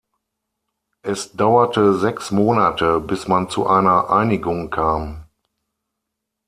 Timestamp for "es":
1.03-1.33